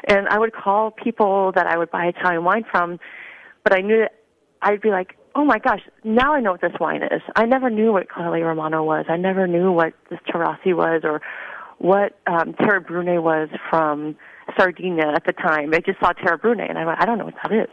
And 0.06 0.28
I 0.28 0.40
would 0.40 0.54
call 0.54 0.92
people 0.92 1.52
that 1.54 1.68
I 1.68 1.78
would 1.78 1.92
buy 1.92 2.08
Italian 2.08 2.44
wine 2.44 2.66
from, 2.70 3.00
but 3.64 3.74
I 3.74 3.82
knew 3.82 4.00
that 4.00 4.16
I'd 4.62 4.82
be 4.82 4.90
like, 4.90 5.16
oh 5.36 5.46
my 5.46 5.60
gosh, 5.60 5.82
now 6.04 6.34
I 6.34 6.42
know 6.42 6.52
what 6.52 6.62
this 6.62 6.80
wine 6.80 7.04
is. 7.04 7.22
I 7.36 7.46
never 7.46 7.70
knew 7.70 7.92
what 7.92 8.10
Clairlay 8.10 8.42
Romano 8.42 8.84
was. 8.84 9.06
I 9.10 9.18
never 9.18 9.48
knew 9.48 9.72
what 9.72 9.94
this 10.10 10.20
Taurasi 10.28 10.76
was 10.76 11.02
or 11.04 11.22
what 11.80 12.18
um, 12.28 12.54
Terre 12.54 12.80
Brune 12.80 13.22
was 13.24 13.50
from 13.70 14.16
Sardinia 14.58 15.08
at 15.08 15.26
the 15.26 15.34
time. 15.34 15.74
I 15.74 15.80
just 15.80 16.00
saw 16.00 16.14
Terre 16.14 16.38
Brune 16.38 16.60
and 16.60 16.78
I 16.78 16.86
went, 16.86 17.02
I 17.02 17.06
don't 17.06 17.18
know 17.18 17.26
what 17.26 17.36
that 17.42 17.52
is. 17.52 17.70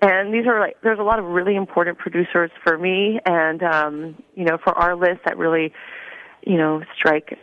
And 0.00 0.32
these 0.32 0.46
are 0.46 0.60
like, 0.60 0.76
there's 0.82 0.98
a 0.98 1.02
lot 1.02 1.18
of 1.18 1.24
really 1.24 1.56
important 1.56 1.98
producers 1.98 2.50
for 2.62 2.78
me 2.78 3.20
and, 3.26 3.62
um, 3.62 4.22
you 4.34 4.44
know, 4.44 4.56
for 4.62 4.76
our 4.78 4.94
list 4.96 5.20
that 5.24 5.36
really, 5.36 5.72
you 6.46 6.56
know, 6.56 6.82
strike 6.96 7.38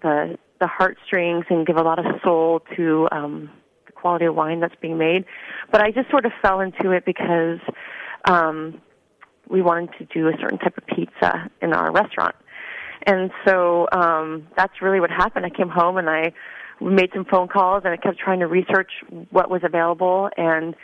the, 0.00 0.38
the 0.60 0.66
heartstrings 0.66 1.44
and 1.50 1.66
give 1.66 1.76
a 1.76 1.82
lot 1.82 1.98
of 1.98 2.06
soul 2.22 2.62
to, 2.76 3.08
um, 3.10 3.50
the 3.86 3.92
quality 3.92 4.24
of 4.24 4.36
wine 4.36 4.60
that's 4.60 4.74
being 4.80 4.98
made. 4.98 5.24
But 5.72 5.82
I 5.82 5.90
just 5.90 6.10
sort 6.10 6.26
of 6.26 6.32
fell 6.40 6.60
into 6.60 6.92
it 6.92 7.04
because, 7.04 7.58
um, 8.24 8.80
we 9.48 9.62
wanted 9.62 9.90
to 9.98 10.04
do 10.06 10.28
a 10.28 10.32
certain 10.40 10.58
type 10.58 10.76
of 10.76 10.86
pizza 10.86 11.50
in 11.60 11.72
our 11.72 11.90
restaurant. 11.92 12.34
And 13.06 13.30
so 13.46 13.88
um, 13.92 14.46
that's 14.56 14.82
really 14.82 15.00
what 15.00 15.10
happened. 15.10 15.46
I 15.46 15.50
came 15.50 15.68
home 15.68 15.96
and 15.96 16.08
I 16.08 16.32
made 16.80 17.10
some 17.14 17.24
phone 17.24 17.48
calls 17.48 17.82
and 17.84 17.92
I 17.92 17.96
kept 17.96 18.18
trying 18.18 18.40
to 18.40 18.46
research 18.46 18.90
what 19.30 19.50
was 19.50 19.62
available. 19.64 20.30
And 20.36 20.74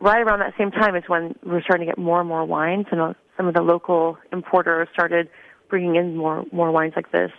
right 0.00 0.20
around 0.20 0.40
that 0.40 0.54
same 0.58 0.70
time 0.70 0.96
is 0.96 1.04
when 1.06 1.34
we 1.44 1.52
were 1.52 1.62
starting 1.62 1.86
to 1.86 1.92
get 1.92 1.98
more 1.98 2.20
and 2.20 2.28
more 2.28 2.44
wines, 2.44 2.86
and 2.90 3.00
uh, 3.00 3.14
some 3.36 3.46
of 3.46 3.54
the 3.54 3.62
local 3.62 4.18
importers 4.32 4.88
started 4.92 5.28
bringing 5.68 5.96
in 5.96 6.16
more 6.16 6.44
more 6.52 6.70
wines 6.70 6.92
like 6.96 7.10
this. 7.10 7.30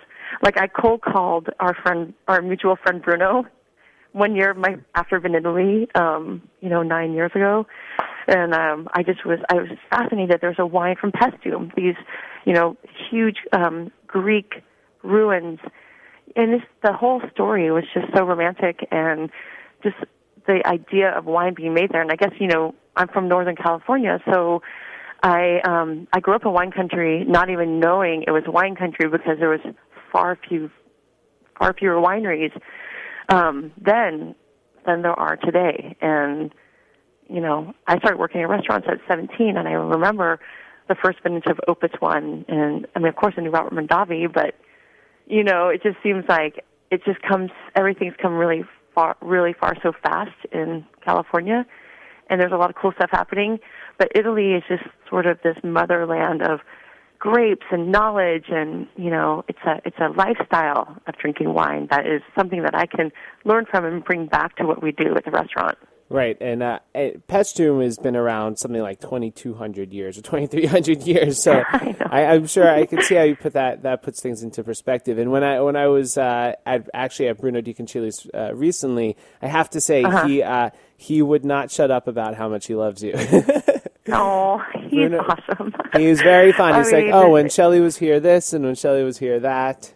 Like 0.42 0.60
I 0.60 0.68
cold 0.68 1.02
called 1.02 1.50
our 1.60 1.76
friend, 1.76 2.14
our 2.28 2.42
mutual 2.42 2.76
friend 2.76 3.02
Bruno, 3.02 3.46
one 4.12 4.36
year 4.36 4.54
my 4.54 4.78
after 4.96 5.24
in 5.26 5.36
Italy, 5.36 5.88
um, 5.96 6.42
you 6.62 6.70
know, 6.70 6.84
nine 6.84 7.14
years 7.14 7.32
ago, 7.36 7.68
and 8.28 8.54
um, 8.54 8.88
I 8.94 9.04
just 9.04 9.26
was 9.26 9.40
I 9.50 9.56
was 9.56 9.70
fascinated. 9.90 10.40
There's 10.42 10.60
a 10.60 10.66
wine 10.66 10.96
from 11.00 11.12
Paestum, 11.12 11.74
these 11.76 11.96
you 12.46 12.54
know 12.54 12.78
huge 13.10 13.38
um, 13.52 13.92
Greek 14.08 14.64
ruins, 15.04 15.60
and 16.36 16.54
this 16.54 16.62
the 16.84 16.94
whole 16.94 17.22
story 17.32 17.72
was 17.72 17.84
just 17.94 18.08
so 18.16 18.24
romantic 18.24 18.88
and 18.92 19.30
just 19.84 19.96
the 20.48 20.62
idea 20.66 21.10
of 21.10 21.26
wine 21.26 21.54
being 21.56 21.74
made 21.74 21.92
there. 21.92 22.02
And 22.02 22.12
I 22.12 22.16
guess 22.16 22.34
you 22.40 22.48
know 22.48 22.76
I'm 22.96 23.08
from 23.08 23.28
Northern 23.28 23.56
California, 23.56 24.20
so 24.32 24.62
I 25.22 25.60
um, 25.62 26.08
I 26.14 26.20
grew 26.20 26.36
up 26.36 26.46
in 26.46 26.54
wine 26.54 26.72
country, 26.72 27.24
not 27.26 27.50
even 27.50 27.80
knowing 27.80 28.24
it 28.28 28.32
was 28.32 28.44
wine 28.48 28.76
country 28.76 29.10
because 29.10 29.38
there 29.40 29.50
was 29.50 29.62
far 30.12 30.38
few 30.48 30.70
far 31.58 31.74
fewer 31.74 31.96
wineries 31.96 32.52
um, 33.30 33.72
then 33.80 34.36
than 34.86 35.02
there 35.02 35.18
are 35.18 35.36
today, 35.36 35.96
and 36.02 36.54
you 37.30 37.42
know, 37.42 37.74
I 37.88 37.98
started 37.98 38.20
working 38.20 38.42
in 38.42 38.48
restaurants 38.48 38.88
at 38.90 39.00
17, 39.08 39.58
and 39.58 39.68
I 39.68 39.72
remember 39.72 40.40
the 40.88 40.96
first 40.96 41.20
vintage 41.24 41.46
of 41.48 41.60
Opus 41.68 41.92
One, 42.00 42.46
and 42.48 42.86
I 42.96 43.00
mean, 43.00 43.08
of 43.08 43.16
course, 43.16 43.34
I 43.38 43.42
knew 43.42 43.50
Robert 43.50 43.74
Mondavi, 43.74 44.32
but 44.32 44.56
you 45.28 45.44
know, 45.44 45.70
it 45.70 45.82
just 45.82 45.98
seems 46.04 46.26
like 46.30 46.64
it 46.92 47.04
just 47.04 47.22
comes. 47.22 47.50
Everything's 47.76 48.14
come 48.22 48.34
really 48.36 48.64
far, 48.94 49.16
really 49.22 49.54
far 49.54 49.76
so 49.82 49.92
fast 50.04 50.36
in 50.52 50.86
California, 51.04 51.66
and 52.30 52.40
there's 52.40 52.52
a 52.52 52.58
lot 52.58 52.70
of 52.70 52.76
cool 52.76 52.92
stuff 52.96 53.10
happening. 53.12 53.60
But 53.98 54.12
Italy 54.14 54.54
is 54.54 54.64
just 54.68 54.84
sort 55.10 55.26
of 55.26 55.40
this 55.44 55.58
motherland 55.64 56.44
of 56.44 56.60
grapes 57.18 57.66
and 57.72 57.92
knowledge, 57.92 58.46
and 58.50 58.88
you 58.96 59.10
know, 59.10 59.44
it's 59.48 59.60
a 59.66 59.82
it's 59.84 59.98
a 60.00 60.10
lifestyle 60.10 61.02
of 61.08 61.18
drinking 61.18 61.54
wine 61.54 61.88
that 61.90 62.06
is 62.06 62.22
something 62.38 62.62
that 62.62 62.76
I 62.76 62.86
can 62.86 63.12
learn 63.44 63.66
from 63.66 63.86
and 63.86 64.04
bring 64.04 64.28
back 64.28 64.56
to 64.58 64.66
what 64.66 64.84
we 64.84 64.92
do 64.92 65.16
at 65.16 65.26
the 65.26 65.32
restaurant. 65.32 65.78
Right, 66.08 66.38
and 66.40 66.62
uh, 66.62 66.80
Paestum 66.94 67.84
has 67.84 67.98
been 67.98 68.16
around 68.16 68.60
something 68.60 68.82
like 68.82 69.02
2,200 69.02 69.92
years 69.92 70.20
or 70.20 70.22
2,300 70.22 71.02
years. 71.08 71.42
So 71.42 71.64
I, 71.72 72.36
am 72.36 72.46
sure 72.46 72.70
I 72.70 72.86
can 72.86 73.02
see 73.02 73.16
how 73.16 73.24
you 73.24 73.36
put 73.36 73.54
that. 73.54 73.82
That 73.82 74.04
puts 74.04 74.22
things 74.22 74.44
into 74.44 74.64
perspective. 74.64 75.18
And 75.18 75.32
when 75.32 75.44
I 75.44 75.62
when 75.62 75.76
I 75.76 75.88
was 75.88 76.16
uh, 76.16 76.54
at, 76.64 76.88
actually 76.94 77.30
at 77.30 77.40
Bruno 77.40 77.60
De 77.62 77.74
Conciliis's 77.74 78.30
uh, 78.36 78.54
recently, 78.54 79.18
I 79.42 79.48
have 79.48 79.72
to 79.72 79.82
say 79.82 80.04
uh-huh. 80.04 80.28
he 80.28 80.44
uh, 80.44 80.70
he 80.96 81.24
would 81.24 81.44
not 81.44 81.72
shut 81.72 81.90
up 81.90 82.08
about 82.08 82.36
how 82.36 82.50
much 82.50 82.68
he 82.68 82.76
loves 82.76 83.02
you. 83.02 83.14
oh, 84.10 84.62
he's 84.84 85.10
Bruno, 85.10 85.26
awesome. 85.28 85.74
He 85.98 86.06
was 86.06 86.22
very 86.22 86.52
fun. 86.52 86.76
He's 86.76 86.94
I 86.94 86.98
mean, 86.98 87.12
like, 87.12 87.16
oh, 87.16 87.32
when 87.32 87.50
Shelley 87.50 87.80
was 87.80 87.98
here, 87.98 88.20
this, 88.20 88.54
and 88.54 88.64
when 88.64 88.76
Shelley 88.76 89.04
was 89.04 89.18
here, 89.18 89.40
that. 89.40 89.94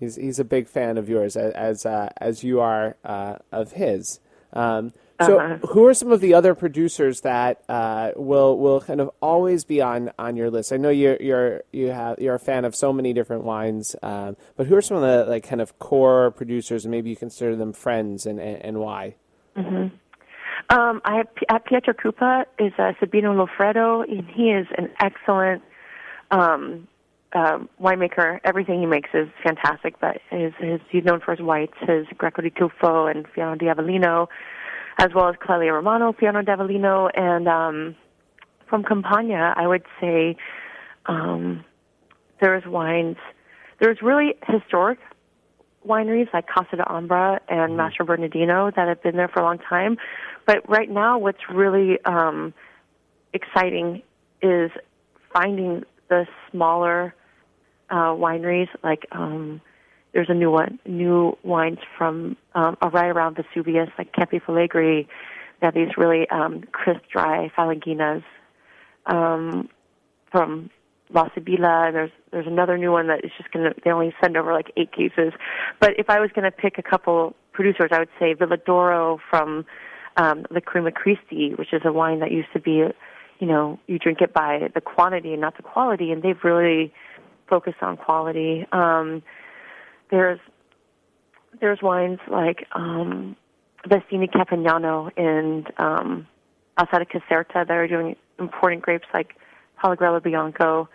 He's 0.00 0.14
he's 0.14 0.38
a 0.38 0.44
big 0.44 0.68
fan 0.68 0.96
of 0.96 1.08
yours 1.08 1.36
as 1.36 1.52
as, 1.52 1.84
uh, 1.84 2.08
as 2.18 2.42
you 2.42 2.60
are 2.60 2.96
uh, 3.04 3.38
of 3.52 3.72
his. 3.72 4.20
Um, 4.52 4.92
so, 5.20 5.40
uh-huh. 5.40 5.66
who 5.66 5.84
are 5.86 5.94
some 5.94 6.12
of 6.12 6.20
the 6.20 6.34
other 6.34 6.54
producers 6.54 7.22
that 7.22 7.62
uh, 7.68 8.12
will 8.14 8.56
will 8.56 8.80
kind 8.80 9.00
of 9.00 9.10
always 9.20 9.64
be 9.64 9.80
on, 9.80 10.12
on 10.16 10.36
your 10.36 10.48
list? 10.48 10.72
I 10.72 10.76
know 10.76 10.90
you're 10.90 11.16
you're 11.20 11.62
you 11.72 11.90
have 11.90 12.20
you're 12.20 12.36
a 12.36 12.38
fan 12.38 12.64
of 12.64 12.76
so 12.76 12.92
many 12.92 13.12
different 13.12 13.42
wines, 13.42 13.96
um, 14.02 14.36
but 14.56 14.68
who 14.68 14.76
are 14.76 14.82
some 14.82 14.96
of 14.96 15.02
the 15.02 15.28
like 15.28 15.42
kind 15.42 15.60
of 15.60 15.78
core 15.80 16.30
producers, 16.30 16.84
and 16.84 16.92
maybe 16.92 17.10
you 17.10 17.16
consider 17.16 17.56
them 17.56 17.72
friends, 17.72 18.26
and 18.26 18.38
and, 18.38 18.64
and 18.64 18.78
why? 18.78 19.16
Mm-hmm. 19.56 19.88
Um, 20.70 21.00
I 21.04 21.16
have 21.16 21.28
at 21.48 21.66
Pietracupa 21.66 22.44
is 22.60 22.72
uh, 22.78 22.92
Sabino 23.00 23.34
Loffredo, 23.34 24.08
and 24.08 24.28
he 24.28 24.50
is 24.50 24.68
an 24.76 24.90
excellent 25.00 25.62
um, 26.30 26.86
uh, 27.32 27.58
winemaker. 27.80 28.40
Everything 28.44 28.80
he 28.80 28.86
makes 28.86 29.10
is 29.14 29.28
fantastic, 29.42 30.00
but 30.00 30.20
his, 30.30 30.52
his, 30.58 30.80
he's 30.90 31.04
known 31.04 31.20
for 31.20 31.34
his 31.34 31.44
whites, 31.44 31.74
his 31.80 32.06
Greco 32.16 32.42
di 32.42 32.50
Tufo 32.50 33.10
and 33.10 33.26
Fiano 33.26 33.58
di 33.58 33.66
Avellino, 33.66 34.28
as 34.98 35.08
well 35.14 35.28
as 35.28 35.36
Clairlay 35.40 35.68
Romano, 35.68 36.12
Fiano 36.12 36.42
di 36.44 36.50
Avellino, 36.50 37.10
and 37.14 37.48
um, 37.48 37.96
from 38.68 38.82
Campania, 38.82 39.54
I 39.56 39.66
would 39.66 39.84
say 40.00 40.36
um, 41.06 41.64
there's 42.40 42.64
wines. 42.66 43.16
There's 43.80 44.02
really 44.02 44.34
historic 44.46 44.98
wineries 45.86 46.32
like 46.32 46.46
Casa 46.48 46.76
D'Ambra 46.76 47.40
and 47.48 47.72
mm-hmm. 47.72 47.80
Mastroberardino 47.80 48.74
that 48.74 48.88
have 48.88 49.02
been 49.02 49.16
there 49.16 49.28
for 49.28 49.40
a 49.40 49.44
long 49.44 49.58
time. 49.58 49.96
But 50.46 50.68
right 50.68 50.90
now, 50.90 51.18
what's 51.18 51.48
really 51.52 51.98
um, 52.04 52.52
exciting 53.32 54.02
is 54.42 54.70
finding 55.32 55.84
the 56.08 56.26
smaller 56.50 57.14
uh, 57.90 58.12
wineries. 58.12 58.68
Like 58.82 59.06
um, 59.12 59.60
there's 60.12 60.30
a 60.30 60.34
new 60.34 60.50
one, 60.50 60.78
new 60.86 61.36
wines 61.42 61.78
from 61.96 62.36
um, 62.54 62.76
right 62.92 63.08
around 63.08 63.36
Vesuvius, 63.36 63.88
like 63.98 64.12
Campi 64.12 64.40
Flegrei. 64.40 65.06
They 65.60 65.66
have 65.66 65.74
these 65.74 65.96
really 65.96 66.28
um, 66.30 66.64
crisp, 66.72 67.00
dry 67.12 67.50
Falanghinas 67.56 68.22
um, 69.06 69.68
from 70.30 70.70
La 71.10 71.28
Sibilla. 71.34 71.90
There's 71.92 72.10
there's 72.30 72.46
another 72.46 72.78
new 72.78 72.92
one 72.92 73.08
that 73.08 73.24
is 73.24 73.30
just 73.36 73.50
gonna 73.50 73.70
they 73.84 73.90
only 73.90 74.14
send 74.22 74.36
over 74.36 74.52
like 74.52 74.72
eight 74.76 74.92
cases. 74.92 75.32
But 75.80 75.98
if 75.98 76.08
I 76.08 76.20
was 76.20 76.30
gonna 76.34 76.50
pick 76.50 76.78
a 76.78 76.82
couple 76.82 77.34
producers, 77.52 77.90
I 77.92 77.98
would 77.98 78.10
say 78.18 78.34
Villa 78.34 78.56
Dora 78.56 79.16
from 79.28 79.64
um, 80.16 80.44
the 80.50 80.60
Lacryma 80.60 80.94
Christi, 80.94 81.54
which 81.54 81.72
is 81.72 81.82
a 81.84 81.92
wine 81.92 82.20
that 82.20 82.30
used 82.30 82.52
to 82.52 82.60
be, 82.60 82.82
you 83.38 83.46
know, 83.46 83.78
you 83.86 83.98
drink 83.98 84.20
it 84.20 84.32
by 84.32 84.70
the 84.74 84.80
quantity 84.80 85.32
and 85.32 85.40
not 85.40 85.56
the 85.56 85.62
quality, 85.62 86.10
and 86.10 86.22
they've 86.22 86.42
really 86.42 86.92
focused 87.48 87.82
on 87.82 87.96
quality. 87.96 88.66
Um, 88.72 89.22
there's 90.10 90.40
there's 91.60 91.80
wines 91.82 92.18
like 92.30 92.66
um, 92.72 93.36
Vestini 93.86 94.30
Campagnano 94.30 95.10
and 95.16 95.70
um, 95.78 96.26
outside 96.76 97.02
of 97.02 97.08
Caserta 97.08 97.66
that 97.66 97.70
are 97.70 97.88
doing 97.88 98.16
important 98.38 98.82
grapes 98.82 99.06
like 99.14 99.34
Pallagrello 99.82 100.22
Bianco. 100.22 100.88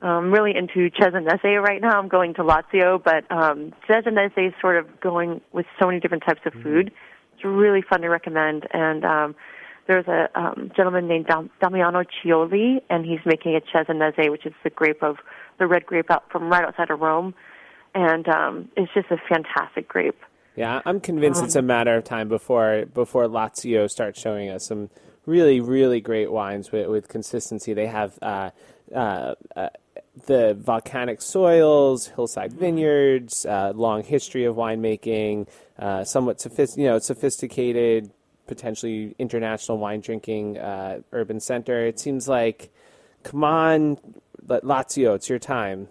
I'm 0.00 0.30
really 0.32 0.54
into 0.56 0.90
Cesanese 0.90 1.60
right 1.60 1.80
now. 1.80 1.98
I'm 1.98 2.08
going 2.08 2.34
to 2.34 2.42
Lazio, 2.42 3.02
but 3.02 3.30
um, 3.32 3.72
Cesanese 3.88 4.48
is 4.48 4.54
sort 4.60 4.76
of 4.76 5.00
going 5.00 5.40
with 5.52 5.66
so 5.80 5.86
many 5.86 5.98
different 5.98 6.22
types 6.24 6.40
of 6.46 6.52
food. 6.62 6.92
It's 7.34 7.44
really 7.44 7.82
fun 7.82 8.02
to 8.02 8.08
recommend. 8.08 8.68
And 8.72 9.04
um, 9.04 9.34
there's 9.88 10.06
a 10.06 10.28
um, 10.38 10.70
gentleman 10.76 11.08
named 11.08 11.26
Dam- 11.26 11.50
Damiano 11.60 12.04
Cioli, 12.04 12.82
and 12.90 13.04
he's 13.04 13.20
making 13.24 13.56
a 13.56 13.60
Cesanese, 13.60 14.30
which 14.30 14.46
is 14.46 14.52
the 14.62 14.70
grape 14.70 15.02
of 15.02 15.16
the 15.58 15.66
red 15.66 15.86
grape 15.86 16.10
out 16.10 16.30
from 16.30 16.50
right 16.50 16.62
outside 16.62 16.90
of 16.90 17.00
Rome, 17.00 17.34
and 17.94 18.28
um, 18.28 18.68
it's 18.76 18.92
just 18.92 19.10
a 19.10 19.16
fantastic 19.28 19.88
grape. 19.88 20.20
Yeah, 20.54 20.82
I'm 20.84 21.00
convinced 21.00 21.42
it's 21.42 21.56
a 21.56 21.62
matter 21.62 21.96
of 21.96 22.04
time 22.04 22.28
before 22.28 22.84
before 22.92 23.26
Lazio 23.26 23.88
starts 23.88 24.20
showing 24.20 24.50
us 24.50 24.66
some 24.66 24.90
really 25.24 25.60
really 25.60 26.00
great 26.00 26.32
wines 26.32 26.72
with, 26.72 26.88
with 26.88 27.08
consistency. 27.08 27.74
They 27.74 27.86
have 27.86 28.18
uh, 28.20 28.50
uh, 28.92 29.34
uh, 29.54 29.68
the 30.26 30.54
volcanic 30.58 31.22
soils, 31.22 32.08
hillside 32.08 32.52
vineyards, 32.52 33.46
uh, 33.46 33.72
long 33.74 34.02
history 34.02 34.44
of 34.44 34.56
winemaking, 34.56 35.46
uh, 35.78 36.04
somewhat 36.04 36.40
sophist- 36.40 36.76
you 36.76 36.86
know 36.86 36.98
sophisticated, 36.98 38.10
potentially 38.48 39.14
international 39.20 39.78
wine 39.78 40.00
drinking 40.00 40.58
uh, 40.58 41.00
urban 41.12 41.38
center. 41.38 41.86
It 41.86 42.00
seems 42.00 42.26
like, 42.26 42.72
come 43.22 43.44
on, 43.44 43.98
Lazio, 44.44 45.14
it's 45.14 45.28
your 45.28 45.38
time. 45.38 45.86